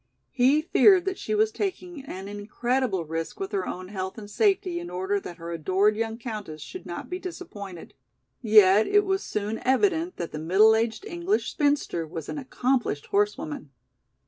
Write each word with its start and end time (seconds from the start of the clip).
He 0.31 0.63
feared 0.63 1.05
that 1.05 1.19
she 1.19 1.35
was 1.35 1.51
taking 1.51 2.03
an 2.05 2.27
incredible 2.27 3.05
risk 3.05 3.39
with 3.39 3.51
her 3.51 3.67
own 3.67 3.89
health 3.89 4.17
and 4.17 4.27
safety 4.27 4.79
in 4.79 4.89
order 4.89 5.19
that 5.19 5.37
her 5.37 5.51
adored 5.51 5.95
young 5.95 6.17
countess 6.17 6.59
should 6.59 6.87
not 6.87 7.07
be 7.07 7.19
disappointed. 7.19 7.93
Yet 8.41 8.87
it 8.87 9.05
was 9.05 9.21
soon 9.21 9.59
evident 9.59 10.17
that 10.17 10.31
the 10.31 10.39
middle 10.39 10.75
aged 10.75 11.05
English 11.05 11.51
spinster 11.51 12.07
was 12.07 12.29
an 12.29 12.39
accomplished 12.39 13.05
horsewoman. 13.11 13.69